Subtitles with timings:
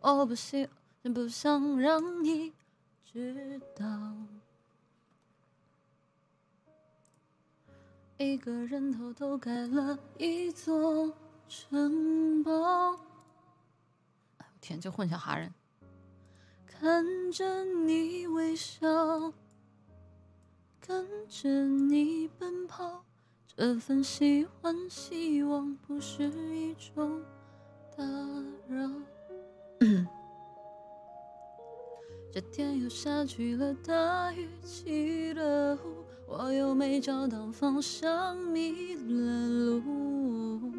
[0.00, 0.68] 我不希，
[1.02, 2.52] 不想让你
[3.04, 3.84] 知道。
[8.16, 11.12] 一个人偷偷盖了一座
[11.48, 12.52] 城堡。
[14.38, 15.52] 哎我天，这混响哈人。
[16.66, 19.32] 看着你微笑，
[20.80, 23.04] 跟着你奔跑，
[23.46, 27.22] 这份喜欢希望不是一种
[27.96, 28.04] 打
[28.68, 28.90] 扰。
[32.32, 40.72] 这天又下起了大雨，起了雾，我又没找到方向，迷了路。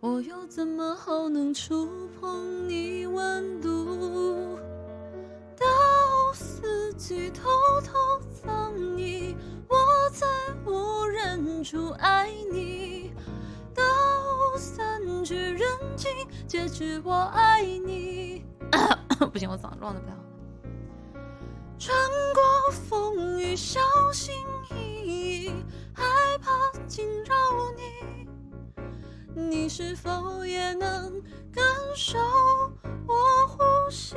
[0.00, 1.88] 我又怎么好能触
[2.20, 4.58] 碰你温度？
[5.56, 5.66] 到
[6.34, 7.48] 四季偷
[7.82, 9.34] 偷藏你，
[9.68, 9.76] 我
[10.10, 10.26] 在
[10.64, 12.85] 无人处爱你。
[16.46, 18.44] 静，皆知我爱你。
[19.32, 20.20] 不行，我嗓子乱的不太好。
[21.78, 21.94] 穿
[22.34, 23.80] 过风雨，小
[24.12, 24.34] 心
[24.70, 25.50] 翼翼，
[25.92, 26.04] 害
[26.38, 27.34] 怕惊扰
[27.76, 28.28] 你。
[29.34, 31.20] 你是否也能
[31.52, 32.18] 感受
[33.06, 34.16] 我呼吸？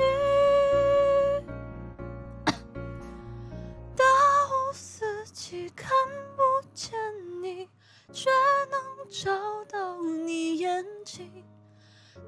[3.94, 5.90] 大雾四起看
[6.36, 6.42] 不
[6.72, 6.98] 见
[7.42, 7.68] 你，
[8.12, 8.30] 却
[8.70, 9.30] 能找
[9.68, 11.44] 到你眼睛。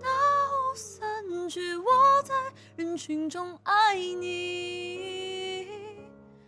[0.02, 1.84] 到散去我
[2.24, 2.34] 在
[2.76, 4.91] 人群中爱你。